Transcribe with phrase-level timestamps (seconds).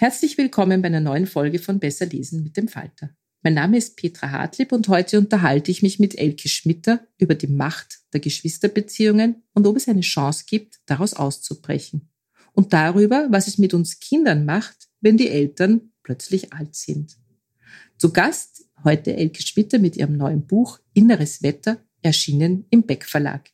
[0.00, 3.10] Herzlich willkommen bei einer neuen Folge von Besser lesen mit dem Falter.
[3.42, 7.48] Mein Name ist Petra Hartlieb und heute unterhalte ich mich mit Elke Schmitter über die
[7.48, 12.08] Macht der Geschwisterbeziehungen und ob es eine Chance gibt, daraus auszubrechen.
[12.54, 17.18] Und darüber, was es mit uns Kindern macht, wenn die Eltern plötzlich alt sind.
[17.98, 23.50] Zu Gast heute Elke Schmitter mit ihrem neuen Buch Inneres Wetter, erschienen im Beck Verlag.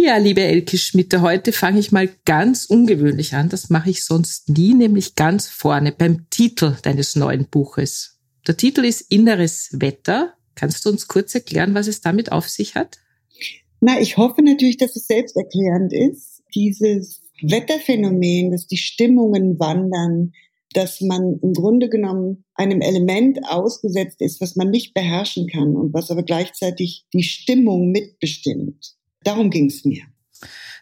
[0.00, 3.48] Ja, liebe Elke Schmitte, heute fange ich mal ganz ungewöhnlich an.
[3.48, 8.20] Das mache ich sonst nie, nämlich ganz vorne beim Titel deines neuen Buches.
[8.46, 10.34] Der Titel ist Inneres Wetter.
[10.54, 12.98] Kannst du uns kurz erklären, was es damit auf sich hat?
[13.80, 16.44] Na, ich hoffe natürlich, dass es selbsterklärend ist.
[16.54, 20.32] Dieses Wetterphänomen, dass die Stimmungen wandern,
[20.74, 25.92] dass man im Grunde genommen einem Element ausgesetzt ist, was man nicht beherrschen kann und
[25.92, 28.97] was aber gleichzeitig die Stimmung mitbestimmt.
[29.28, 30.02] Darum ging es mir.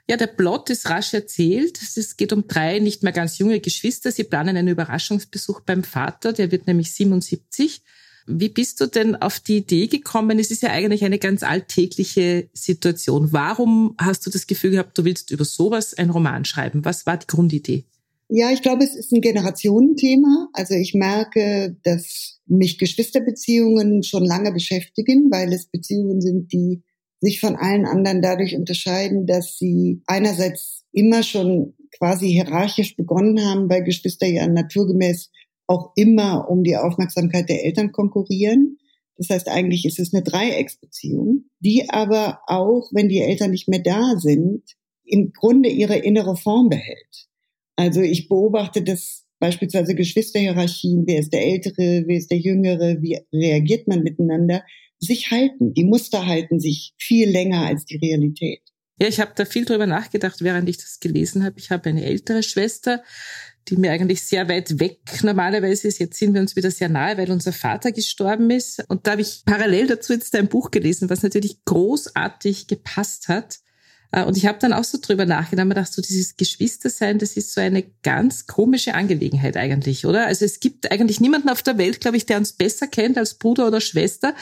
[0.09, 1.81] Ja, der Plot ist rasch erzählt.
[1.83, 4.12] Es geht um drei nicht mehr ganz junge Geschwister.
[4.12, 7.83] Sie planen einen Überraschungsbesuch beim Vater, der wird nämlich 77.
[8.29, 10.39] Wie bist du denn auf die Idee gekommen?
[10.39, 13.33] Es ist ja eigentlich eine ganz alltägliche Situation.
[13.33, 16.84] Warum hast du das Gefühl gehabt, du willst über sowas einen Roman schreiben?
[16.84, 17.84] Was war die Grundidee?
[18.28, 20.49] Ja, ich glaube, es ist ein Generationenthema.
[20.53, 26.83] Also ich merke, dass mich Geschwisterbeziehungen schon lange beschäftigen, weil es Beziehungen sind, die
[27.26, 33.69] sich von allen anderen dadurch unterscheiden, dass sie einerseits immer schon quasi hierarchisch begonnen haben,
[33.69, 35.31] weil Geschwister ja naturgemäß
[35.66, 38.78] auch immer um die Aufmerksamkeit der Eltern konkurrieren.
[39.16, 43.81] Das heißt, eigentlich ist es eine Dreiecksbeziehung, die aber auch, wenn die Eltern nicht mehr
[43.81, 44.62] da sind,
[45.04, 47.26] im Grunde ihre innere Form behält.
[47.75, 53.19] Also ich beobachte das beispielsweise Geschwisterhierarchien, wer ist der Ältere, wer ist der Jüngere, wie
[53.32, 54.62] reagiert man miteinander,
[54.99, 55.75] sich halten.
[55.75, 58.61] Die Muster halten sich viel länger als die Realität.
[59.01, 61.59] Ja, ich habe da viel drüber nachgedacht, während ich das gelesen habe.
[61.59, 63.03] Ich habe eine ältere Schwester,
[63.69, 65.99] die mir eigentlich sehr weit weg normalerweise ist.
[65.99, 68.83] Jetzt sind wir uns wieder sehr nahe, weil unser Vater gestorben ist.
[68.89, 73.59] Und da habe ich parallel dazu jetzt ein Buch gelesen, was natürlich großartig gepasst hat.
[74.12, 77.53] Äh, und ich habe dann auch so drüber nachgedacht, dachte so dieses Geschwistersein, das ist
[77.53, 80.27] so eine ganz komische Angelegenheit eigentlich, oder?
[80.27, 83.34] Also es gibt eigentlich niemanden auf der Welt, glaube ich, der uns besser kennt als
[83.34, 84.34] Bruder oder Schwester.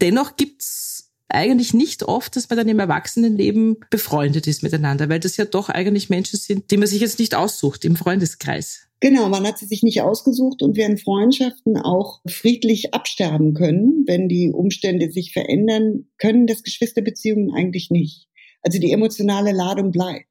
[0.00, 5.36] Dennoch gibt's eigentlich nicht oft, dass man dann im Erwachsenenleben befreundet ist miteinander, weil das
[5.36, 8.88] ja doch eigentlich Menschen sind, die man sich jetzt nicht aussucht im Freundeskreis.
[9.00, 14.28] Genau, man hat sie sich nicht ausgesucht und während Freundschaften auch friedlich absterben können, wenn
[14.28, 18.26] die Umstände sich verändern, können das Geschwisterbeziehungen eigentlich nicht.
[18.62, 20.26] Also die emotionale Ladung bleibt.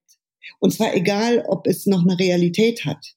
[0.60, 3.16] Und zwar egal, ob es noch eine Realität hat,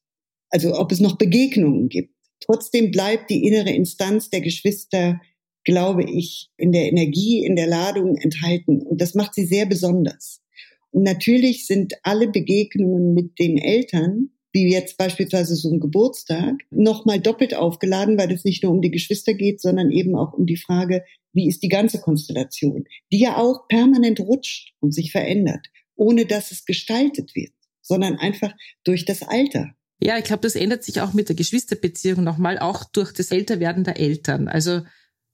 [0.51, 2.15] also ob es noch Begegnungen gibt.
[2.41, 5.21] Trotzdem bleibt die innere Instanz der Geschwister,
[5.65, 8.83] glaube ich, in der Energie, in der Ladung enthalten.
[8.83, 10.43] Und das macht sie sehr besonders.
[10.91, 17.21] Und natürlich sind alle Begegnungen mit den Eltern, wie jetzt beispielsweise so ein Geburtstag, nochmal
[17.21, 20.57] doppelt aufgeladen, weil es nicht nur um die Geschwister geht, sondern eben auch um die
[20.57, 26.27] Frage, wie ist die ganze Konstellation, die ja auch permanent rutscht und sich verändert, ohne
[26.27, 28.53] dass es gestaltet wird, sondern einfach
[28.85, 29.75] durch das Alter.
[30.03, 33.85] Ja, ich glaube, das ändert sich auch mit der Geschwisterbeziehung nochmal, auch durch das Älterwerden
[33.85, 34.49] der Eltern.
[34.49, 34.81] Also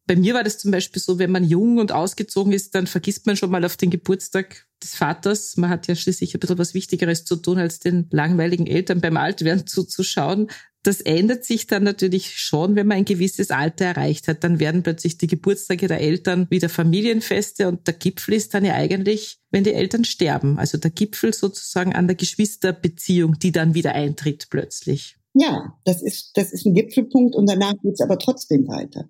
[0.06, 3.26] Bei mir war das zum Beispiel so, wenn man jung und ausgezogen ist, dann vergisst
[3.26, 5.56] man schon mal auf den Geburtstag des Vaters.
[5.56, 9.17] Man hat ja schließlich ein bisschen was Wichtigeres zu tun, als den langweiligen Eltern beim
[9.17, 10.49] Altwerden zuzuschauen.
[10.85, 14.44] Das ändert sich dann natürlich schon, wenn man ein gewisses Alter erreicht hat.
[14.44, 18.75] Dann werden plötzlich die Geburtstage der Eltern wieder Familienfeste und der Gipfel ist dann ja
[18.75, 20.61] eigentlich, wenn die Eltern sterben.
[20.61, 25.17] Also der Gipfel sozusagen an der Geschwisterbeziehung, die dann wieder eintritt plötzlich.
[25.35, 29.08] Ja, das ist, das ist ein Gipfelpunkt und danach geht's aber trotzdem weiter.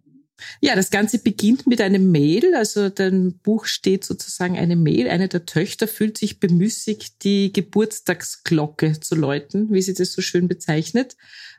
[0.61, 2.55] Ja, das Ganze beginnt mit einem Mail.
[2.55, 5.09] Also dein Buch steht sozusagen eine Mail.
[5.09, 10.49] Eine der Töchter fühlt sich bemüßigt, die Geburtstagsglocke zu läuten, wie sie das so schön
[10.49, 11.17] bezeichnet.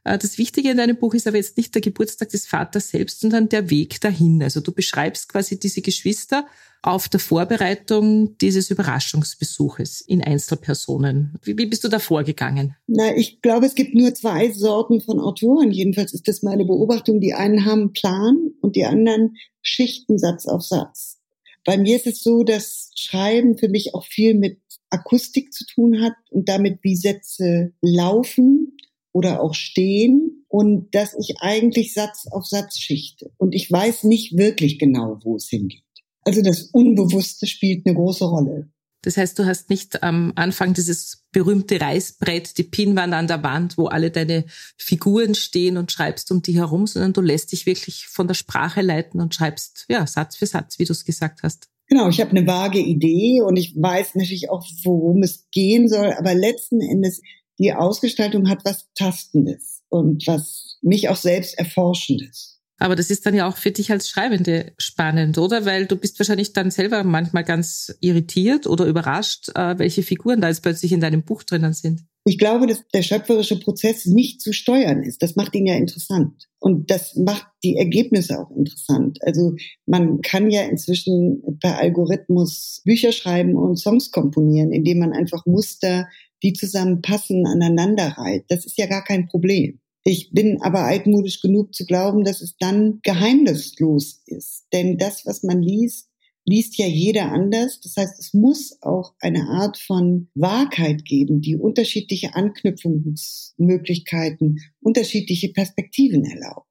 [0.08, 3.20] Äh, das Wichtige in deinem Buch ist aber jetzt nicht der Geburtstag des Vaters selbst,
[3.20, 4.42] sondern der Weg dahin.
[4.42, 6.48] Also du beschreibst quasi diese Geschwister
[6.82, 11.34] auf der Vorbereitung dieses Überraschungsbesuches in Einzelpersonen.
[11.44, 12.76] Wie, bist du da vorgegangen?
[12.88, 15.72] Na, ich glaube, es gibt nur zwei Sorten von Autoren.
[15.72, 17.20] Jedenfalls ist das meine Beobachtung.
[17.20, 21.18] Die einen haben Plan und die anderen schichten Satz auf Satz.
[21.66, 26.02] Bei mir ist es so, dass Schreiben für mich auch viel mit Akustik zu tun
[26.02, 28.77] hat und damit, wie Sätze laufen
[29.18, 33.32] oder auch stehen und dass ich eigentlich Satz auf Satz schichte.
[33.38, 35.82] Und ich weiß nicht wirklich genau, wo es hingeht.
[36.22, 38.70] Also das Unbewusste spielt eine große Rolle.
[39.02, 43.78] Das heißt, du hast nicht am Anfang dieses berühmte Reißbrett, die Pinwand an der Wand,
[43.78, 44.46] wo alle deine
[44.78, 48.82] Figuren stehen und schreibst um die herum, sondern du lässt dich wirklich von der Sprache
[48.82, 51.70] leiten und schreibst, ja, Satz für Satz, wie du es gesagt hast.
[51.88, 56.12] Genau, ich habe eine vage Idee und ich weiß natürlich auch, worum es gehen soll,
[56.12, 57.22] aber letzten Endes
[57.60, 62.58] die Ausgestaltung hat was Tastendes und was mich auch selbst Erforschendes.
[62.80, 65.66] Aber das ist dann ja auch für dich als Schreibende spannend, oder?
[65.66, 70.48] Weil du bist wahrscheinlich dann selber manchmal ganz irritiert oder überrascht, äh, welche Figuren da
[70.48, 72.04] jetzt plötzlich in deinem Buch drinnen sind.
[72.26, 75.24] Ich glaube, dass der schöpferische Prozess nicht zu steuern ist.
[75.24, 76.48] Das macht ihn ja interessant.
[76.60, 79.18] Und das macht die Ergebnisse auch interessant.
[79.22, 79.56] Also
[79.86, 86.10] man kann ja inzwischen per Algorithmus Bücher schreiben und Songs komponieren, indem man einfach Muster,
[86.44, 88.46] die zusammenpassen, aneinander reiht.
[88.50, 89.82] Das ist ja gar kein Problem.
[90.04, 94.68] Ich bin aber altmodisch genug zu glauben, dass es dann geheimnislos ist.
[94.72, 96.10] Denn das, was man liest,
[96.46, 97.82] liest ja jeder anders.
[97.82, 106.24] Das heißt, es muss auch eine Art von Wahrheit geben, die unterschiedliche Anknüpfungsmöglichkeiten, unterschiedliche Perspektiven
[106.24, 106.67] erlaubt.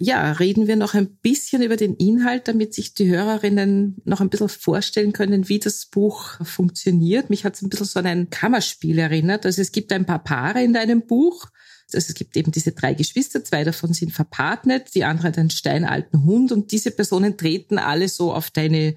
[0.00, 4.30] Ja, reden wir noch ein bisschen über den Inhalt, damit sich die Hörerinnen noch ein
[4.30, 7.30] bisschen vorstellen können, wie das Buch funktioniert.
[7.30, 9.44] Mich hat es ein bisschen so an ein Kammerspiel erinnert.
[9.44, 11.48] Also es gibt ein paar Paare in deinem Buch
[11.94, 15.50] also es gibt eben diese drei Geschwister, zwei davon sind verpartnet, die andere hat einen
[15.50, 18.94] steinalten Hund und diese Personen treten alle so auf deine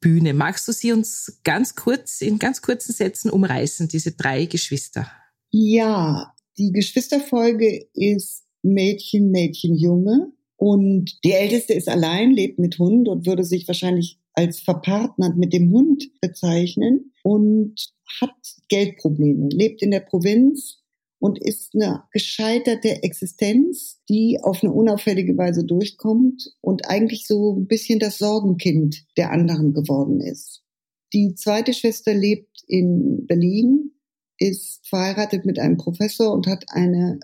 [0.00, 0.34] Bühne.
[0.34, 5.10] Magst du sie uns ganz kurz, in ganz kurzen Sätzen umreißen, diese drei Geschwister?
[5.50, 10.32] Ja, die Geschwisterfolge ist Mädchen, Mädchen, Junge.
[10.56, 15.52] Und die Älteste ist allein, lebt mit Hund und würde sich wahrscheinlich als verpartnert mit
[15.52, 17.74] dem Hund bezeichnen und
[18.20, 18.34] hat
[18.68, 20.84] Geldprobleme, lebt in der Provinz,
[21.24, 27.66] und ist eine gescheiterte Existenz, die auf eine unauffällige Weise durchkommt und eigentlich so ein
[27.66, 30.62] bisschen das Sorgenkind der anderen geworden ist.
[31.14, 33.92] Die zweite Schwester lebt in Berlin,
[34.36, 37.20] ist verheiratet mit einem Professor und hat eine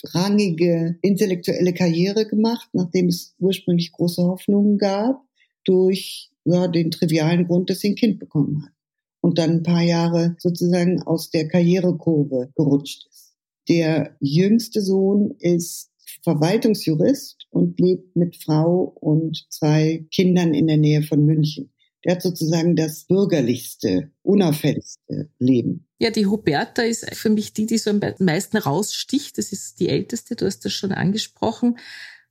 [0.00, 5.22] zweitrangige intellektuelle Karriere gemacht, nachdem es ursprünglich große Hoffnungen gab,
[5.64, 8.72] durch ja, den trivialen Grund, dass sie ein Kind bekommen hat
[9.20, 13.34] und dann ein paar Jahre sozusagen aus der Karrierekurve gerutscht ist.
[13.68, 15.90] Der jüngste Sohn ist
[16.22, 21.70] Verwaltungsjurist und lebt mit Frau und zwei Kindern in der Nähe von München.
[22.04, 25.86] Der hat sozusagen das bürgerlichste, unauffälligste Leben.
[25.98, 29.36] Ja, die Huberta ist für mich die, die so am meisten raussticht.
[29.36, 31.78] Das ist die älteste, du hast das schon angesprochen.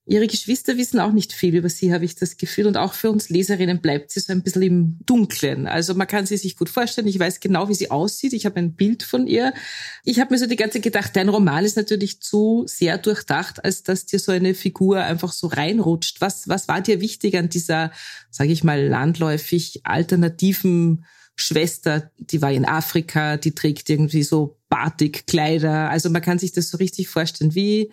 [0.09, 2.65] Ihre Geschwister wissen auch nicht viel über sie, habe ich das Gefühl.
[2.67, 5.67] Und auch für uns Leserinnen bleibt sie so ein bisschen im Dunklen.
[5.67, 7.07] Also man kann sie sich gut vorstellen.
[7.07, 8.31] Ich weiß genau, wie sie aussieht.
[8.31, 9.53] Ich habe ein Bild von ihr.
[10.05, 13.83] Ich habe mir so die ganze gedacht, dein Roman ist natürlich zu sehr durchdacht, als
[13.83, 16.21] dass dir so eine Figur einfach so reinrutscht.
[16.21, 17.91] Was, was war dir wichtig an dieser,
[18.31, 25.89] sage ich mal, landläufig alternativen Schwester, die war in Afrika, die trägt irgendwie so Batikkleider.
[25.89, 27.53] Also man kann sich das so richtig vorstellen.
[27.53, 27.91] Wie,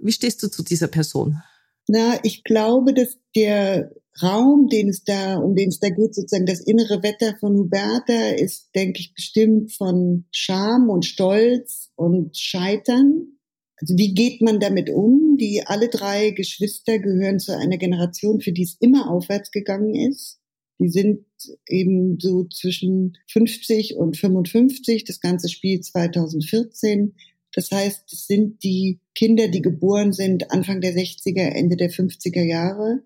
[0.00, 1.42] wie stehst du zu dieser Person?
[1.88, 3.90] Na, ich glaube, dass der
[4.22, 8.30] Raum, den es da, um den es da geht, sozusagen das innere Wetter von Huberta,
[8.36, 13.38] ist, denke ich, bestimmt von Scham und Stolz und Scheitern.
[13.80, 15.36] Also wie geht man damit um?
[15.38, 20.40] Die alle drei Geschwister gehören zu einer Generation, für die es immer aufwärts gegangen ist.
[20.80, 21.24] Die sind
[21.68, 25.04] eben so zwischen 50 und 55.
[25.04, 27.14] Das ganze Spiel 2014
[27.58, 32.44] Das heißt, es sind die Kinder, die geboren sind Anfang der 60er, Ende der 50er
[32.44, 33.02] Jahre,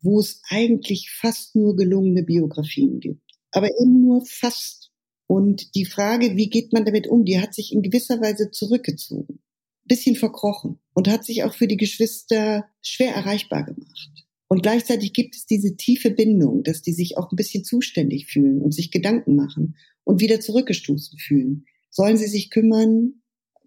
[0.00, 3.30] wo es eigentlich fast nur gelungene Biografien gibt.
[3.50, 4.90] Aber eben nur fast.
[5.26, 9.40] Und die Frage, wie geht man damit um, die hat sich in gewisser Weise zurückgezogen,
[9.84, 14.10] bisschen verkrochen und hat sich auch für die Geschwister schwer erreichbar gemacht.
[14.48, 18.62] Und gleichzeitig gibt es diese tiefe Bindung, dass die sich auch ein bisschen zuständig fühlen
[18.62, 21.66] und sich Gedanken machen und wieder zurückgestoßen fühlen.
[21.90, 23.20] Sollen sie sich kümmern?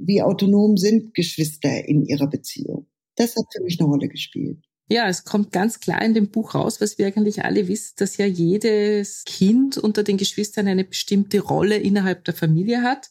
[0.04, 2.88] Wie autonom sind Geschwister in ihrer Beziehung?
[3.16, 4.58] Das hat für mich eine Rolle gespielt.
[4.90, 8.18] Ja, es kommt ganz klar in dem Buch raus, was wir eigentlich alle wissen, dass
[8.18, 13.10] ja jedes Kind unter den Geschwistern eine bestimmte Rolle innerhalb der Familie hat.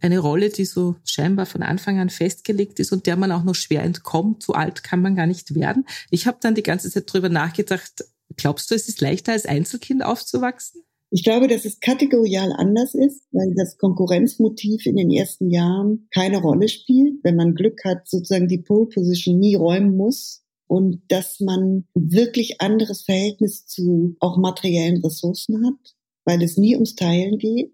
[0.00, 3.54] Eine Rolle, die so scheinbar von Anfang an festgelegt ist und der man auch noch
[3.54, 4.42] schwer entkommt.
[4.42, 5.86] So alt kann man gar nicht werden.
[6.10, 8.04] Ich habe dann die ganze Zeit drüber nachgedacht,
[8.36, 10.82] glaubst du, es ist leichter als Einzelkind aufzuwachsen?
[11.10, 16.38] Ich glaube, dass es kategorial anders ist, weil das Konkurrenzmotiv in den ersten Jahren keine
[16.38, 17.22] Rolle spielt.
[17.22, 22.60] Wenn man Glück hat, sozusagen die Pole Position nie räumen muss, und dass man wirklich
[22.60, 25.94] anderes Verhältnis zu auch materiellen Ressourcen hat,
[26.24, 27.72] weil es nie ums Teilen geht.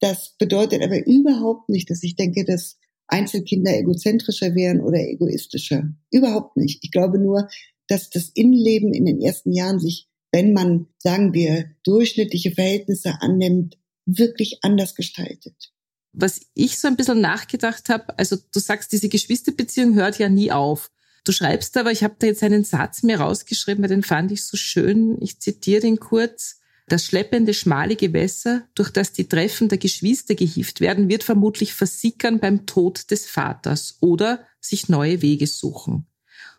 [0.00, 5.84] Das bedeutet aber überhaupt nicht, dass ich denke, dass Einzelkinder egozentrischer wären oder egoistischer.
[6.10, 6.80] Überhaupt nicht.
[6.82, 7.48] Ich glaube nur,
[7.88, 13.78] dass das Innenleben in den ersten Jahren sich, wenn man, sagen wir, durchschnittliche Verhältnisse annimmt,
[14.04, 15.72] wirklich anders gestaltet.
[16.12, 20.50] Was ich so ein bisschen nachgedacht habe, also du sagst, diese Geschwisterbeziehung hört ja nie
[20.50, 20.90] auf.
[21.22, 24.44] Du schreibst aber, ich habe da jetzt einen Satz mir rausgeschrieben, weil den fand ich
[24.44, 25.22] so schön.
[25.22, 26.58] Ich zitiere den kurz.
[26.88, 32.40] Das schleppende, schmale Gewässer, durch das die Treffen der Geschwister gehieft werden, wird vermutlich versickern
[32.40, 36.08] beim Tod des Vaters oder sich neue Wege suchen.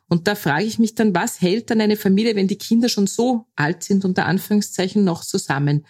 [0.07, 3.07] Und da frage ich mich dann, was hält dann eine Familie, wenn die Kinder schon
[3.07, 5.85] so alt sind, unter Anführungszeichen, noch zusammen?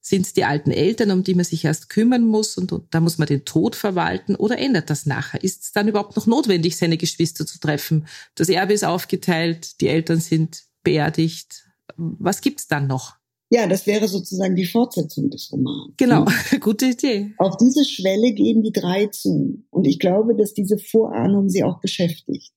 [0.00, 3.00] Sind es die alten Eltern, um die man sich erst kümmern muss und, und da
[3.00, 5.42] muss man den Tod verwalten oder ändert das nachher?
[5.42, 8.06] Ist es dann überhaupt noch notwendig, seine Geschwister zu treffen?
[8.36, 11.64] Das Erbe ist aufgeteilt, die Eltern sind beerdigt.
[11.96, 13.16] Was gibt's dann noch?
[13.50, 15.94] Ja, das wäre sozusagen die Fortsetzung des Romans.
[15.96, 16.24] Genau,
[16.60, 17.34] gute Idee.
[17.38, 19.62] Auf diese Schwelle gehen die drei zu.
[19.70, 22.52] Und ich glaube, dass diese Vorahnung sie auch beschäftigt.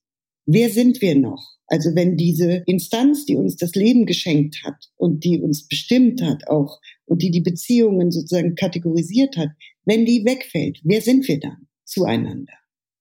[0.52, 1.58] Wer sind wir noch?
[1.68, 6.48] Also wenn diese Instanz, die uns das Leben geschenkt hat und die uns bestimmt hat
[6.48, 9.50] auch und die die Beziehungen sozusagen kategorisiert hat,
[9.86, 12.54] wenn die wegfällt, wer sind wir dann zueinander?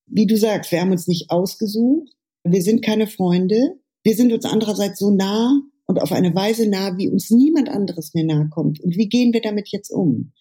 [0.04, 2.12] Wie du sagst, wir haben uns nicht ausgesucht,
[2.44, 6.98] wir sind keine Freunde, wir sind uns andererseits so nah und auf eine Weise nah,
[6.98, 8.78] wie uns niemand anderes mehr nahe kommt.
[8.80, 10.34] Und wie gehen wir damit jetzt um?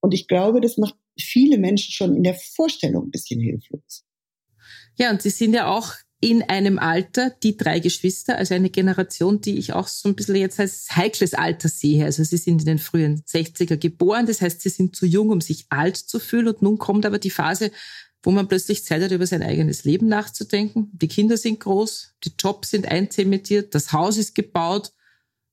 [0.00, 4.06] Und ich glaube, das macht viele Menschen schon in der Vorstellung ein bisschen hilflos.
[4.96, 9.40] Ja, und sie sind ja auch in einem Alter, die drei Geschwister, also eine Generation,
[9.40, 12.04] die ich auch so ein bisschen jetzt als heikles Alter sehe.
[12.04, 15.40] Also sie sind in den frühen 60er geboren, das heißt, sie sind zu jung, um
[15.40, 16.48] sich alt zu fühlen.
[16.48, 17.70] Und nun kommt aber die Phase,
[18.22, 20.88] wo man plötzlich Zeit hat, über sein eigenes Leben nachzudenken.
[20.92, 24.92] Die Kinder sind groß, die Jobs sind einzementiert, das Haus ist gebaut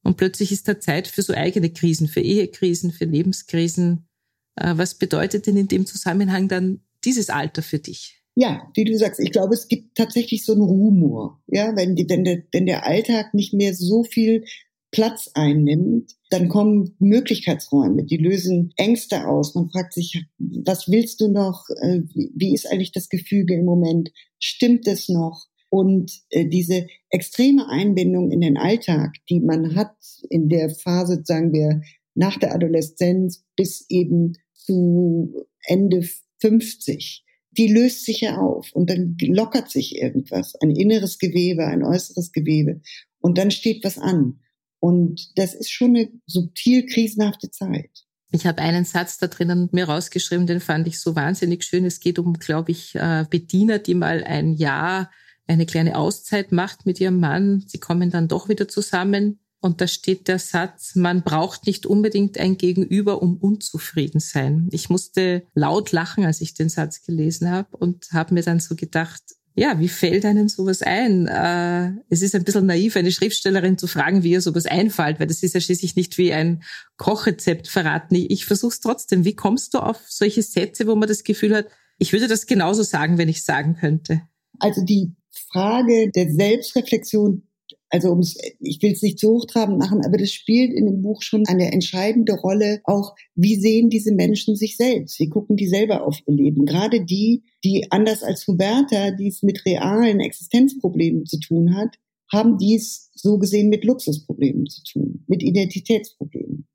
[0.04, 4.08] und plötzlich ist da Zeit für so eigene Krisen, für Ehekrisen, für Lebenskrisen.
[4.56, 8.21] Äh, was bedeutet denn in dem Zusammenhang dann dieses Alter für dich?
[8.36, 11.42] Ja, wie du sagst, ich glaube, es gibt tatsächlich so einen Rumor.
[11.48, 14.46] Ja, wenn, die, wenn, der, wenn der Alltag nicht mehr so viel
[14.92, 19.56] Platz einnimmt, dann kommen Möglichkeitsräume, die lösen Ängste aus.
[19.56, 21.66] Man fragt sich, was willst du noch?
[21.82, 24.12] Äh, wie ist eigentlich das Gefüge im Moment?
[24.40, 25.48] Stimmt es noch?
[25.70, 29.96] Und äh, diese extreme Einbindung in den Alltag, die man hat
[30.30, 31.82] in der Phase, sagen wir,
[32.14, 35.34] nach der Adoleszenz bis eben zu
[35.66, 36.04] Ende
[36.42, 41.84] 50, die löst sich ja auf und dann lockert sich irgendwas, ein inneres Gewebe, ein
[41.84, 42.82] äußeres Gewebe
[43.20, 44.40] und dann steht was an.
[44.80, 48.06] Und das ist schon eine subtil krisenhafte Zeit.
[48.32, 51.86] Ich habe einen Satz da drinnen mir rausgeschrieben, den fand ich so wahnsinnig schön.
[51.86, 55.12] Es geht um, glaube ich, äh, Bediener, die mal ein Jahr
[55.48, 57.64] eine kleine Auszeit macht mit ihrem Mann.
[57.68, 62.40] Sie kommen dann doch wieder zusammen und da steht der Satz, man braucht nicht unbedingt
[62.40, 64.68] ein Gegenüber, um unzufrieden sein.
[64.72, 68.76] Ich musste laut lachen, als ich den Satz gelesen habe und habe mir dann so
[68.76, 69.22] gedacht,
[69.54, 71.28] ja, wie fällt einem sowas ein?
[71.28, 75.28] Äh, es ist ein bisschen naiv, eine Schriftstellerin zu fragen, wie ihr sowas einfällt, weil
[75.28, 76.64] das ist ja schließlich nicht wie ein
[76.98, 78.16] Kochrezept verraten.
[78.16, 79.26] Ich versuche es trotzdem.
[79.26, 82.82] Wie kommst du auf solche Sätze, wo man das Gefühl hat, ich würde das genauso
[82.82, 84.22] sagen, wenn ich sagen könnte?
[84.58, 85.14] Also die
[85.52, 87.44] Frage der Selbstreflexion
[87.92, 88.20] also
[88.60, 91.72] ich will es nicht zu hochtrabend machen, aber das spielt in dem Buch schon eine
[91.72, 92.82] entscheidende Rolle.
[92.86, 95.20] Auch wie sehen diese Menschen sich selbst?
[95.20, 96.66] Wie gucken die selber auf ihr Leben?
[96.66, 101.96] Gerade die, die anders als Huberta, die es mit realen Existenzproblemen zu tun hat,
[102.32, 106.68] haben dies so gesehen mit Luxusproblemen zu tun, mit Identitätsproblemen.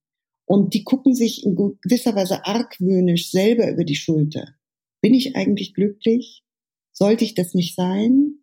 [0.44, 4.46] Und die gucken sich in gewisser Weise argwöhnisch selber über die Schulter
[5.06, 6.42] bin ich eigentlich glücklich?
[6.92, 8.35] Sollte ich das nicht sein?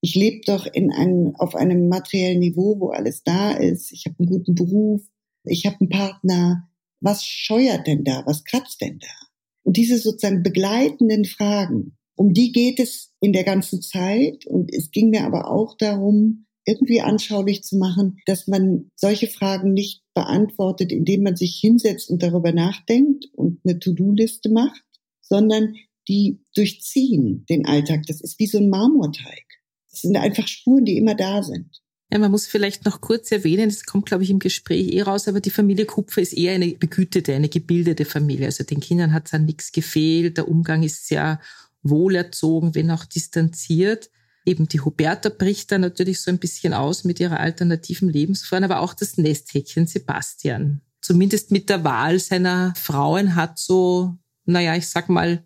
[0.00, 3.92] Ich lebe doch in einem, auf einem materiellen Niveau, wo alles da ist.
[3.92, 5.02] Ich habe einen guten Beruf,
[5.44, 6.68] ich habe einen Partner.
[7.00, 8.24] Was scheuert denn da?
[8.26, 9.26] Was kratzt denn da?
[9.64, 14.46] Und diese sozusagen begleitenden Fragen, um die geht es in der ganzen Zeit.
[14.46, 19.72] Und es ging mir aber auch darum, irgendwie anschaulich zu machen, dass man solche Fragen
[19.72, 24.84] nicht beantwortet, indem man sich hinsetzt und darüber nachdenkt und eine To-Do-Liste macht,
[25.22, 25.74] sondern
[26.08, 28.04] die durchziehen den Alltag.
[28.06, 29.44] Das ist wie so ein Marmorteig.
[29.90, 31.80] Das sind einfach Spuren, die immer da sind.
[32.10, 35.28] Ja, man muss vielleicht noch kurz erwähnen, das kommt, glaube ich, im Gespräch eh raus,
[35.28, 38.46] aber die Familie Kupfer ist eher eine begütete, eine gebildete Familie.
[38.46, 40.38] Also den Kindern hat es an nichts gefehlt.
[40.38, 41.38] Der Umgang ist sehr
[41.82, 44.10] wohlerzogen, wenn auch distanziert.
[44.46, 48.80] Eben die Huberta bricht da natürlich so ein bisschen aus mit ihrer alternativen Lebensform, aber
[48.80, 50.80] auch das Nesthäkchen Sebastian.
[51.02, 54.16] Zumindest mit der Wahl seiner Frauen hat so,
[54.46, 55.44] naja, ich sag mal,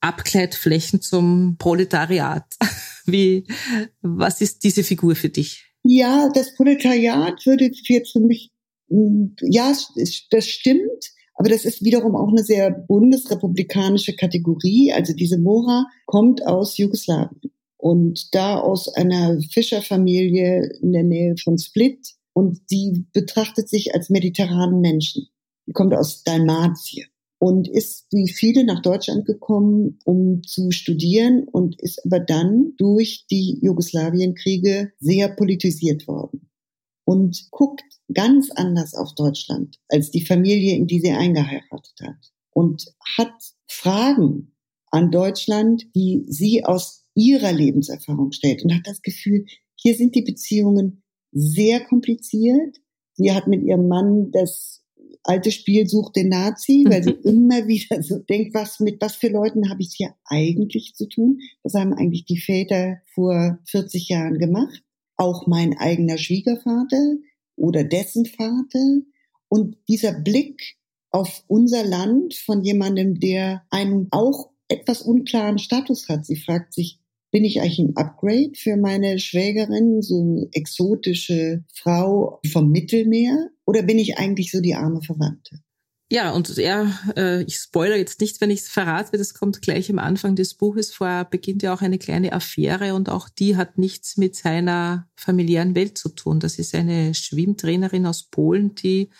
[0.00, 2.44] Abkleidflächen zum Proletariat.
[3.06, 3.44] Wie,
[4.02, 5.64] was ist diese Figur für dich?
[5.82, 8.50] Ja, das Proletariat würde jetzt für mich,
[8.88, 9.72] hm, ja,
[10.30, 11.12] das stimmt.
[11.34, 14.92] Aber das ist wiederum auch eine sehr bundesrepublikanische Kategorie.
[14.92, 17.40] Also diese Mora kommt aus Jugoslawien
[17.78, 24.10] und da aus einer Fischerfamilie in der Nähe von Split und sie betrachtet sich als
[24.10, 25.28] mediterranen Menschen.
[25.66, 27.08] Die kommt aus Dalmatien
[27.40, 33.24] und ist wie viele nach Deutschland gekommen, um zu studieren und ist aber dann durch
[33.30, 36.50] die Jugoslawienkriege sehr politisiert worden
[37.04, 37.82] und guckt
[38.12, 42.84] ganz anders auf Deutschland als die Familie, in die sie eingeheiratet hat und
[43.16, 43.32] hat
[43.66, 44.54] Fragen
[44.90, 50.22] an Deutschland, die sie aus ihrer Lebenserfahrung stellt und hat das Gefühl, hier sind die
[50.22, 52.76] Beziehungen sehr kompliziert.
[53.14, 54.79] Sie hat mit ihrem Mann das
[55.24, 59.28] alte Spiel sucht den Nazi, weil sie immer wieder so denkt, was mit was für
[59.28, 61.40] Leuten habe ich es hier eigentlich zu tun?
[61.62, 64.82] Was haben eigentlich die Väter vor 40 Jahren gemacht?
[65.16, 67.16] Auch mein eigener Schwiegervater
[67.56, 69.00] oder dessen Vater.
[69.48, 70.76] Und dieser Blick
[71.10, 76.24] auf unser Land von jemandem, der einen auch etwas unklaren Status hat.
[76.24, 77.00] Sie fragt sich,
[77.32, 83.50] bin ich eigentlich ein Upgrade für meine Schwägerin, so eine exotische Frau vom Mittelmeer?
[83.70, 85.60] Oder bin ich eigentlich so die arme Verwandte?
[86.10, 89.88] Ja, und er, äh, ich spoilere jetzt nicht, wenn ich es verrate, das kommt gleich
[89.88, 93.78] am Anfang des Buches vor, beginnt ja auch eine kleine Affäre und auch die hat
[93.78, 96.40] nichts mit seiner familiären Welt zu tun.
[96.40, 99.10] Das ist eine Schwimmtrainerin aus Polen, die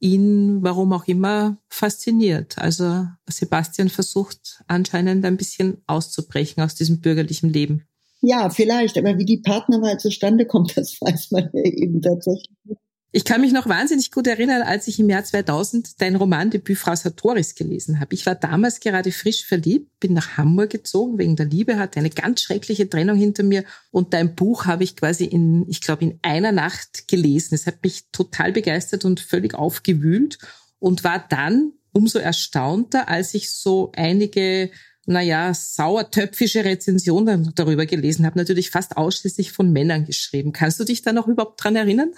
[0.00, 2.58] ihn, warum auch immer, fasziniert.
[2.58, 7.88] Also Sebastian versucht anscheinend ein bisschen auszubrechen aus diesem bürgerlichen Leben.
[8.20, 12.83] Ja, vielleicht, aber wie die Partnerwahl zustande kommt, das weiß man ja eben tatsächlich nicht.
[13.16, 16.96] Ich kann mich noch wahnsinnig gut erinnern, als ich im Jahr 2000 dein Romandebüt Frau
[16.96, 18.12] Sartoris gelesen habe.
[18.12, 22.10] Ich war damals gerade frisch verliebt, bin nach Hamburg gezogen wegen der Liebe, hatte eine
[22.10, 26.18] ganz schreckliche Trennung hinter mir und dein Buch habe ich quasi in, ich glaube, in
[26.22, 27.54] einer Nacht gelesen.
[27.54, 30.38] Es hat mich total begeistert und völlig aufgewühlt
[30.80, 34.72] und war dann umso erstaunter, als ich so einige
[35.06, 40.52] naja, sauertöpfische Rezensionen darüber gelesen habe, natürlich fast ausschließlich von Männern geschrieben.
[40.52, 42.12] Kannst du dich da noch überhaupt dran erinnern?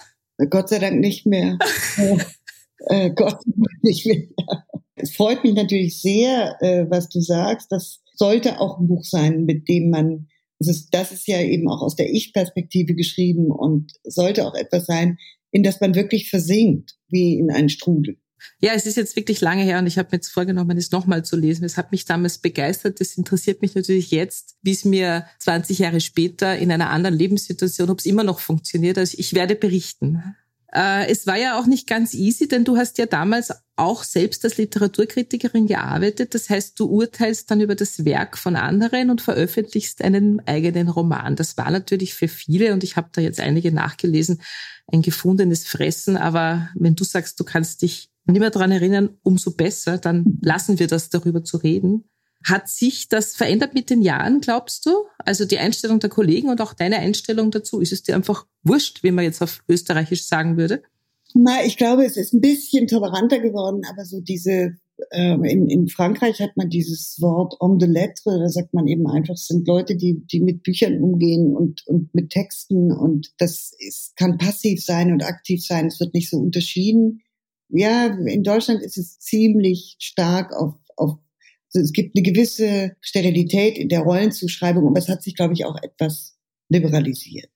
[0.49, 1.57] Gott sei Dank nicht mehr.
[2.87, 3.39] äh, Gott
[3.81, 4.23] nicht mehr.
[4.95, 7.71] Es freut mich natürlich sehr, äh, was du sagst.
[7.71, 10.27] Das sollte auch ein Buch sein, mit dem man,
[10.59, 14.85] das ist, das ist ja eben auch aus der Ich-Perspektive geschrieben und sollte auch etwas
[14.85, 15.17] sein,
[15.51, 18.17] in das man wirklich versinkt, wie in einen Strudel.
[18.59, 21.23] Ja, es ist jetzt wirklich lange her und ich habe mir jetzt vorgenommen, es nochmal
[21.23, 21.63] zu lesen.
[21.63, 22.99] Es hat mich damals begeistert.
[22.99, 27.89] Das interessiert mich natürlich jetzt, wie es mir 20 Jahre später in einer anderen Lebenssituation,
[27.89, 28.97] ob es immer noch funktioniert.
[28.97, 30.35] Also ich werde berichten.
[30.73, 34.43] Äh, es war ja auch nicht ganz easy, denn du hast ja damals auch selbst
[34.43, 36.33] als Literaturkritikerin gearbeitet.
[36.33, 41.35] Das heißt, du urteilst dann über das Werk von anderen und veröffentlichst einen eigenen Roman.
[41.35, 44.41] Das war natürlich für viele, und ich habe da jetzt einige nachgelesen,
[44.91, 46.17] ein gefundenes Fressen.
[46.17, 50.79] Aber wenn du sagst, du kannst dich nicht mehr daran erinnern, umso besser, dann lassen
[50.79, 52.09] wir das darüber zu reden.
[52.43, 54.91] Hat sich das verändert mit den Jahren, glaubst du?
[55.17, 59.03] Also die Einstellung der Kollegen und auch deine Einstellung dazu, ist es dir einfach wurscht,
[59.03, 60.83] wie man jetzt auf Österreichisch sagen würde?
[61.33, 64.75] Na, ich glaube, es ist ein bisschen toleranter geworden, aber so diese,
[65.11, 69.07] äh, in, in Frankreich hat man dieses Wort homme de lettre, da sagt man eben
[69.07, 73.73] einfach, es sind Leute, die, die mit Büchern umgehen und, und mit Texten und das
[73.79, 77.21] ist, kann passiv sein und aktiv sein, es wird nicht so unterschieden
[77.69, 81.17] ja, in Deutschland ist es ziemlich stark auf, auf
[81.73, 85.65] also es gibt eine gewisse Sterilität in der Rollenzuschreibung, aber es hat sich, glaube ich,
[85.65, 86.37] auch etwas
[86.69, 87.51] liberalisiert.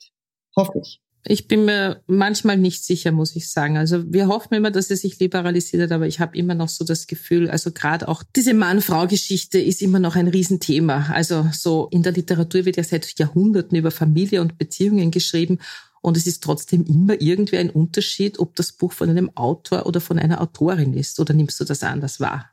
[0.55, 1.01] Hoffe ich.
[1.25, 3.77] Ich bin mir manchmal nicht sicher, muss ich sagen.
[3.77, 7.05] Also wir hoffen immer, dass es sich liberalisiert, aber ich habe immer noch so das
[7.05, 11.09] Gefühl, also gerade auch diese Mann-Frau-Geschichte ist immer noch ein Riesenthema.
[11.11, 15.59] Also so in der Literatur wird ja seit Jahrhunderten über Familie und Beziehungen geschrieben
[16.01, 20.01] und es ist trotzdem immer irgendwie ein Unterschied, ob das Buch von einem Autor oder
[20.01, 21.19] von einer Autorin ist.
[21.19, 22.49] Oder nimmst du das anders wahr?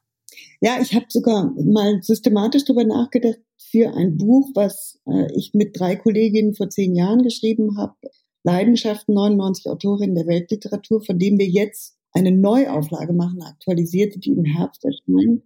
[0.61, 3.39] Ja, ich habe sogar mal systematisch darüber nachgedacht
[3.71, 7.97] für ein Buch, was äh, ich mit drei Kolleginnen vor zehn Jahren geschrieben habe.
[8.45, 14.45] Leidenschaften 99 Autorinnen der Weltliteratur, von dem wir jetzt eine Neuauflage machen, aktualisierte, die im
[14.45, 15.43] Herbst erscheint.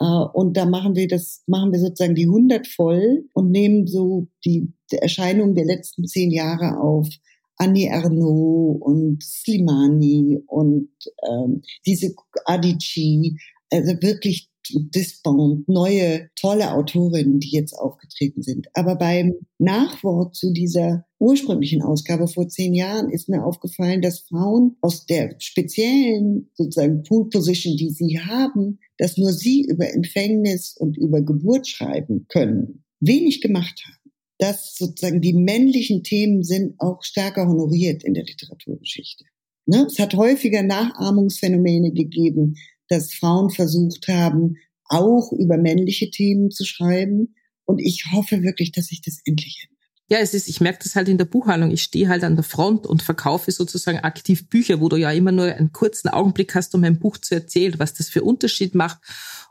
[0.00, 4.28] Äh, und da machen wir das, machen wir sozusagen die 100 voll und nehmen so
[4.44, 7.08] die, Erscheinungen der letzten zehn Jahre auf.
[7.56, 10.90] Annie Ernaux und Slimani und
[11.26, 13.38] ähm, diese Adichie,
[13.70, 18.68] also wirklich Disband, neue tolle Autorinnen, die jetzt aufgetreten sind.
[18.74, 24.76] Aber beim Nachwort zu dieser ursprünglichen Ausgabe vor zehn Jahren ist mir aufgefallen, dass Frauen
[24.80, 30.96] aus der speziellen sozusagen Pool Position, die sie haben, dass nur sie über Empfängnis und
[30.96, 34.12] über Geburt schreiben können, wenig gemacht haben.
[34.38, 39.24] Dass sozusagen die männlichen Themen sind auch stärker honoriert in der Literaturgeschichte.
[39.66, 39.86] Ne?
[39.86, 42.56] Es hat häufiger Nachahmungsphänomene gegeben,
[42.92, 47.34] dass Frauen versucht haben, auch über männliche Themen zu schreiben.
[47.64, 49.72] Und ich hoffe wirklich, dass sich das endlich ändert.
[50.08, 51.70] Ja, es ist, ich merke das halt in der Buchhandlung.
[51.70, 55.32] Ich stehe halt an der Front und verkaufe sozusagen aktiv Bücher, wo du ja immer
[55.32, 58.98] nur einen kurzen Augenblick hast, um ein Buch zu erzählen, was das für Unterschied macht,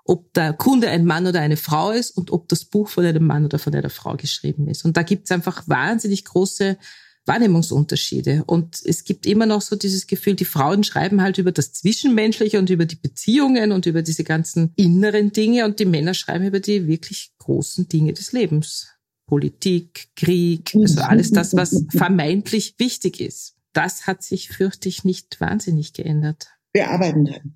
[0.05, 3.25] ob der Kunde ein Mann oder eine Frau ist und ob das Buch von einem
[3.25, 4.85] Mann oder von einer Frau geschrieben ist.
[4.85, 6.77] Und da gibt es einfach wahnsinnig große
[7.25, 8.43] Wahrnehmungsunterschiede.
[8.45, 12.59] Und es gibt immer noch so dieses Gefühl, die Frauen schreiben halt über das Zwischenmenschliche
[12.59, 16.59] und über die Beziehungen und über diese ganzen inneren Dinge und die Männer schreiben über
[16.59, 18.87] die wirklich großen Dinge des Lebens.
[19.27, 23.55] Politik, Krieg, also alles das, was vermeintlich wichtig ist.
[23.71, 26.49] Das hat sich, fürchte ich, nicht wahnsinnig geändert.
[26.73, 27.55] Wir arbeiten dran.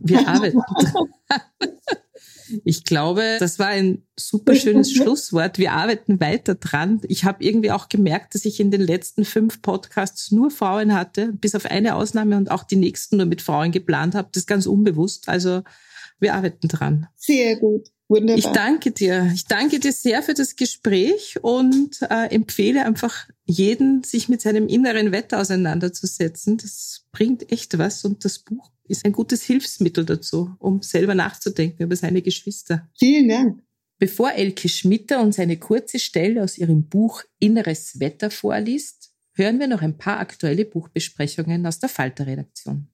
[0.00, 1.08] Wir arbeiten dran.
[2.64, 5.58] Ich glaube, das war ein super schönes Schlusswort.
[5.58, 7.00] Wir arbeiten weiter dran.
[7.08, 11.32] Ich habe irgendwie auch gemerkt, dass ich in den letzten fünf Podcasts nur Frauen hatte,
[11.32, 14.28] bis auf eine Ausnahme und auch die nächsten nur mit Frauen geplant habe.
[14.32, 15.28] Das ist ganz unbewusst.
[15.28, 15.62] Also
[16.20, 17.06] wir arbeiten dran.
[17.16, 17.88] Sehr gut.
[18.08, 18.38] Wunderbar.
[18.38, 19.30] Ich danke dir.
[19.34, 24.66] Ich danke dir sehr für das Gespräch und äh, empfehle einfach jeden, sich mit seinem
[24.66, 26.56] inneren Wetter auseinanderzusetzen.
[26.56, 31.84] Das bringt echt was und das Buch ist ein gutes Hilfsmittel dazu, um selber nachzudenken
[31.84, 32.88] über seine Geschwister.
[32.98, 33.62] Vielen Dank.
[33.98, 39.66] Bevor Elke Schmitter uns eine kurze Stelle aus ihrem Buch Inneres Wetter vorliest, hören wir
[39.66, 42.88] noch ein paar aktuelle Buchbesprechungen aus der Falter-Redaktion.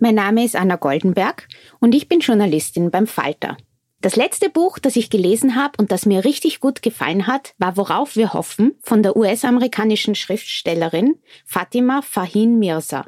[0.00, 1.48] Mein Name ist Anna Goldenberg
[1.80, 3.56] und ich bin Journalistin beim Falter.
[4.00, 7.76] Das letzte Buch, das ich gelesen habe und das mir richtig gut gefallen hat, war
[7.76, 13.06] Worauf wir hoffen von der US-amerikanischen Schriftstellerin Fatima Fahin Mirza.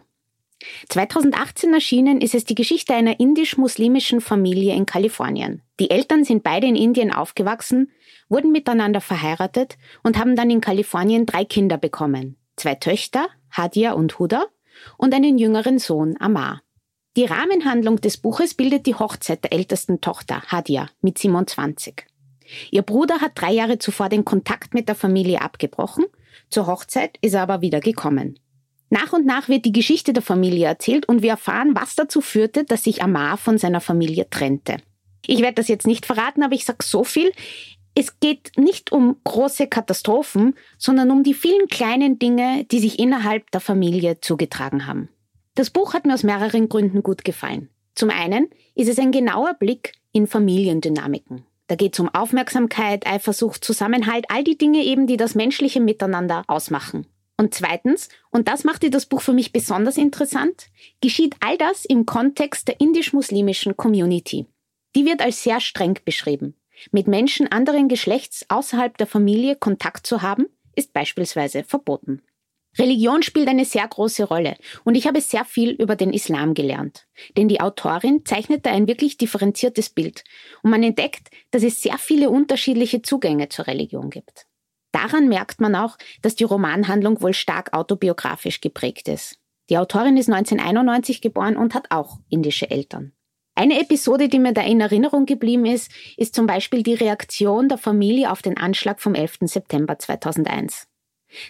[0.89, 5.63] 2018 erschienen ist es die Geschichte einer indisch-muslimischen Familie in Kalifornien.
[5.79, 7.91] Die Eltern sind beide in Indien aufgewachsen,
[8.29, 12.37] wurden miteinander verheiratet und haben dann in Kalifornien drei Kinder bekommen.
[12.57, 14.47] Zwei Töchter, Hadia und Huda,
[14.97, 16.63] und einen jüngeren Sohn, Amar.
[17.17, 22.07] Die Rahmenhandlung des Buches bildet die Hochzeit der ältesten Tochter, Hadia, mit 27.
[22.71, 26.05] Ihr Bruder hat drei Jahre zuvor den Kontakt mit der Familie abgebrochen,
[26.51, 28.39] zur Hochzeit ist er aber wieder gekommen.
[28.91, 32.65] Nach und nach wird die Geschichte der Familie erzählt und wir erfahren, was dazu führte,
[32.65, 34.79] dass sich Amar von seiner Familie trennte.
[35.25, 37.31] Ich werde das jetzt nicht verraten, aber ich sage so viel.
[37.95, 43.51] Es geht nicht um große Katastrophen, sondern um die vielen kleinen Dinge, die sich innerhalb
[43.53, 45.09] der Familie zugetragen haben.
[45.55, 47.69] Das Buch hat mir aus mehreren Gründen gut gefallen.
[47.95, 51.45] Zum einen ist es ein genauer Blick in Familiendynamiken.
[51.67, 56.43] Da geht es um Aufmerksamkeit, Eifersucht, Zusammenhalt, all die Dinge eben, die das menschliche Miteinander
[56.49, 57.07] ausmachen.
[57.41, 60.67] Und zweitens, und das machte das Buch für mich besonders interessant,
[61.01, 64.45] geschieht all das im Kontext der indisch-muslimischen Community.
[64.95, 66.55] Die wird als sehr streng beschrieben.
[66.93, 72.21] Mit Menschen anderen Geschlechts außerhalb der Familie Kontakt zu haben, ist beispielsweise verboten.
[72.79, 77.07] Religion spielt eine sehr große Rolle und ich habe sehr viel über den Islam gelernt.
[77.39, 80.25] Denn die Autorin zeichnete ein wirklich differenziertes Bild
[80.63, 84.50] und man entdeckt, dass es sehr viele unterschiedliche Zugänge zur Religion gibt.
[84.93, 89.39] Daran merkt man auch, dass die Romanhandlung wohl stark autobiografisch geprägt ist.
[89.69, 93.13] Die Autorin ist 1991 geboren und hat auch indische Eltern.
[93.55, 97.79] Eine Episode, die mir da in Erinnerung geblieben ist, ist zum Beispiel die Reaktion der
[97.79, 99.39] Familie auf den Anschlag vom 11.
[99.43, 100.89] September 2001.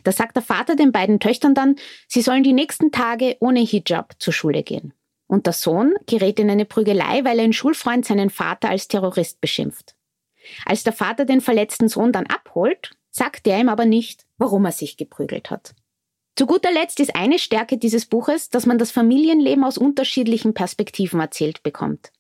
[0.05, 1.77] Da sagt der Vater den beiden Töchtern dann,
[2.09, 4.93] sie sollen die nächsten Tage ohne Hijab zur Schule gehen.
[5.27, 9.95] Und der Sohn gerät in eine Prügelei, weil ein Schulfreund seinen Vater als Terrorist beschimpft.
[10.67, 12.91] Als der Vater den verletzten Sohn dann abholt,
[13.21, 15.75] sagt der ihm aber nicht, warum er sich geprügelt hat.
[16.37, 21.21] Zu guter Letzt ist eine Stärke dieses Buches, dass man das Familienleben aus unterschiedlichen Perspektiven
[21.21, 22.13] erzählt bekommt.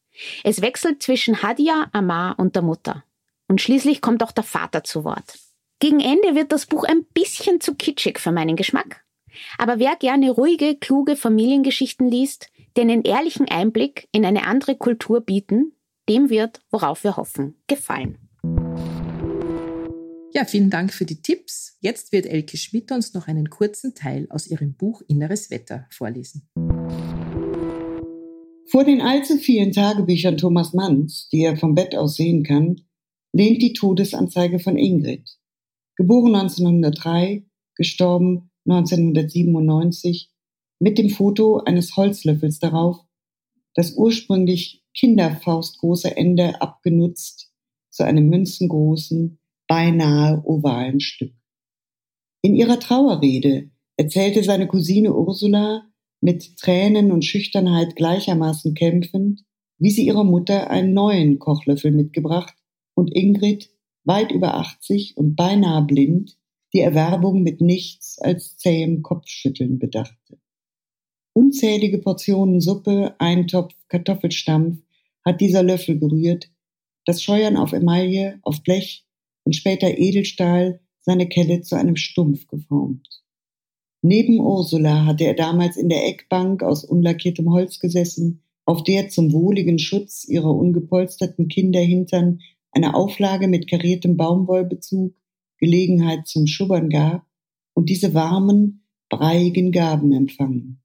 [0.44, 3.02] Es wechselt zwischen Hadia, Amar und der Mutter.
[3.48, 5.38] Und schließlich kommt auch der Vater zu Wort.
[5.78, 9.02] Gegen Ende wird das Buch ein bisschen zu kitschig für meinen Geschmack.
[9.56, 15.22] Aber wer gerne ruhige, kluge Familiengeschichten liest, die einen ehrlichen Einblick in eine andere Kultur
[15.22, 15.72] bieten,
[16.10, 18.29] dem wird, worauf wir hoffen, gefallen.
[20.32, 21.76] Ja, vielen Dank für die Tipps.
[21.80, 26.48] Jetzt wird Elke Schmidt uns noch einen kurzen Teil aus ihrem Buch Inneres Wetter vorlesen.
[28.70, 32.80] Vor den allzu vielen Tagebüchern Thomas Manns, die er vom Bett aus sehen kann,
[33.32, 35.36] lehnt die Todesanzeige von Ingrid.
[35.96, 40.30] Geboren 1903, gestorben 1997,
[40.78, 43.00] mit dem Foto eines Holzlöffels darauf,
[43.74, 47.52] das ursprünglich kinderfaustgroße Ende abgenutzt
[47.90, 49.39] zu einem münzengroßen,
[49.70, 51.32] beinahe ovalen Stück.
[52.42, 55.84] In ihrer Trauerrede erzählte seine Cousine Ursula
[56.20, 59.44] mit Tränen und Schüchternheit gleichermaßen kämpfend,
[59.78, 62.56] wie sie ihrer Mutter einen neuen Kochlöffel mitgebracht
[62.94, 63.70] und Ingrid,
[64.02, 66.36] weit über 80 und beinahe blind,
[66.74, 70.40] die Erwerbung mit nichts als zähem Kopfschütteln bedachte.
[71.32, 74.82] Unzählige Portionen Suppe, Eintopf, Kartoffelstampf
[75.24, 76.50] hat dieser Löffel gerührt,
[77.04, 79.06] das Scheuern auf Emaille, auf Blech
[79.44, 83.22] und später Edelstahl seine Kelle zu einem Stumpf geformt.
[84.02, 89.32] Neben Ursula hatte er damals in der Eckbank aus unlackiertem Holz gesessen, auf der zum
[89.32, 92.40] wohligen Schutz ihrer ungepolsterten Kinderhintern
[92.72, 95.14] eine Auflage mit kariertem Baumwollbezug
[95.58, 97.26] Gelegenheit zum Schubbern gab
[97.74, 100.82] und diese warmen, breiigen Gaben empfangen.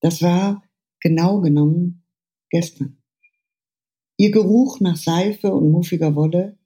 [0.00, 0.62] Das war,
[1.00, 2.04] genau genommen,
[2.50, 2.98] gestern.
[4.16, 6.57] Ihr Geruch nach Seife und muffiger Wolle,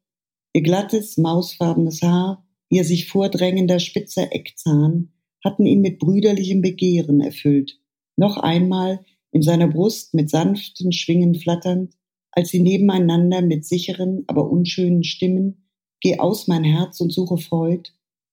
[0.53, 5.13] Ihr glattes, mausfarbenes Haar, ihr sich vordrängender spitzer Eckzahn
[5.45, 7.81] hatten ihn mit brüderlichem Begehren erfüllt,
[8.17, 11.95] noch einmal in seiner Brust mit sanften Schwingen flatternd,
[12.31, 15.63] als sie nebeneinander mit sicheren, aber unschönen Stimmen
[16.03, 17.91] Geh aus mein Herz und suche Freud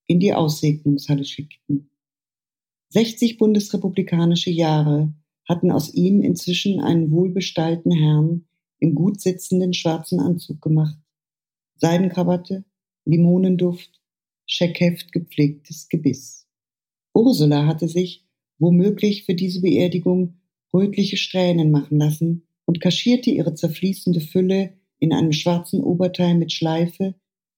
[0.08, 1.88] in die Aussegnungshalle schickten.
[2.88, 5.14] 60 bundesrepublikanische Jahre
[5.48, 8.48] hatten aus ihm inzwischen einen wohlbestallten Herrn
[8.80, 10.98] im gut sitzenden schwarzen Anzug gemacht,
[11.80, 12.64] Seidenkrawatte,
[13.06, 14.00] Limonenduft,
[14.46, 16.46] Scheckheft gepflegtes Gebiss.
[17.14, 18.26] Ursula hatte sich,
[18.58, 20.40] womöglich für diese Beerdigung,
[20.74, 27.14] rötliche Strähnen machen lassen und kaschierte ihre zerfließende Fülle in einem schwarzen Oberteil mit Schleife,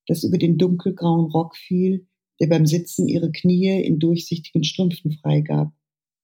[0.07, 2.07] das über den dunkelgrauen Rock fiel,
[2.39, 5.73] der beim Sitzen ihre Knie in durchsichtigen Strümpfen freigab.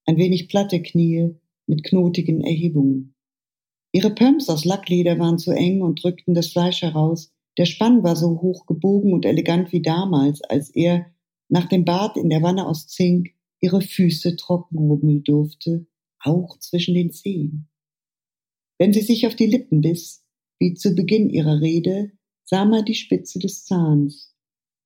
[0.06, 1.36] Ein wenig platte Knie
[1.68, 3.14] mit knotigen Erhebungen.
[3.92, 8.16] Ihre Pumps aus Lackleder waren zu eng und drückten das Fleisch heraus, der Spann war
[8.16, 11.08] so hoch gebogen und elegant wie damals, als er
[11.50, 15.88] nach dem Bad in der Wanne aus Zink ihre Füße trocken rubbeln durfte,
[16.20, 17.68] auch zwischen den Zehen.
[18.78, 20.24] Wenn sie sich auf die Lippen biss,
[20.60, 22.12] wie zu Beginn ihrer Rede,
[22.46, 24.36] sah man die Spitze des Zahns,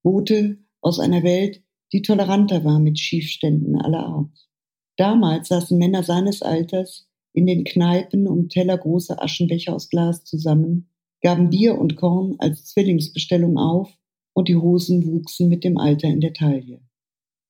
[0.02, 4.48] Bote aus einer Welt, die toleranter war mit Schiefständen aller Art.
[4.96, 10.90] Damals saßen Männer seines Alters in den Kneipen um tellergroße Aschenbecher aus Glas zusammen
[11.24, 13.90] gaben Bier und Korn als Zwillingsbestellung auf
[14.34, 16.82] und die Hosen wuchsen mit dem Alter in der Taille.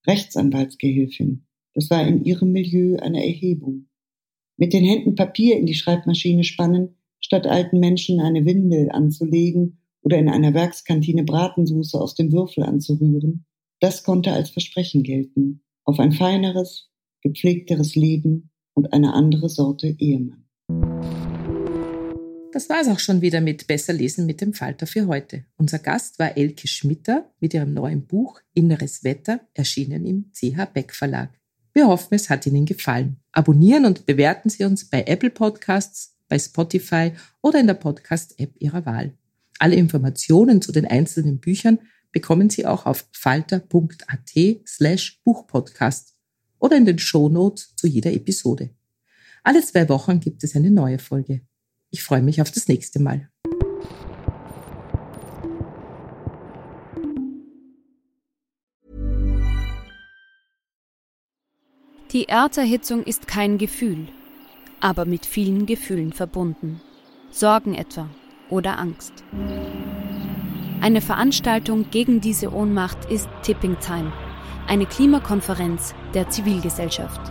[0.07, 3.89] Rechtsanwaltsgehilfin, das war in ihrem Milieu eine Erhebung.
[4.57, 10.19] Mit den Händen Papier in die Schreibmaschine spannen, statt alten Menschen eine Windel anzulegen oder
[10.19, 13.45] in einer Werkskantine Bratensoße aus dem Würfel anzurühren,
[13.81, 20.44] das konnte als Versprechen gelten auf ein feineres, gepflegteres Leben und eine andere Sorte Ehemann.
[22.55, 25.45] Das war es auch schon wieder mit Besser lesen mit dem Falter für heute.
[25.57, 30.95] Unser Gast war Elke Schmitter mit ihrem neuen Buch Inneres Wetter, erschienen im CH Beck
[30.95, 31.31] Verlag.
[31.73, 33.17] Wir hoffen, es hat Ihnen gefallen.
[33.33, 37.11] Abonnieren und bewerten Sie uns bei Apple Podcasts, bei Spotify
[37.43, 39.15] oder in der Podcast-App Ihrer Wahl.
[39.59, 41.81] Alle Informationen zu den einzelnen Büchern
[42.13, 44.31] bekommen Sie auch auf falter.at
[44.65, 46.15] slash Buchpodcast
[46.61, 48.71] oder in den Shownotes zu jeder Episode.
[49.43, 51.41] Alle zwei Wochen gibt es eine neue Folge.
[51.95, 53.29] Ich freue mich auf das nächste Mal.
[62.11, 64.09] Die Erderhitzung ist kein Gefühl,
[64.81, 66.81] aber mit vielen Gefühlen verbunden.
[67.31, 68.11] Sorgen etwa
[68.51, 69.13] oder Angst.
[70.81, 74.13] Eine Veranstaltung gegen diese Ohnmacht ist Tipping Time,
[74.67, 77.31] eine Klimakonferenz der Zivilgesellschaft.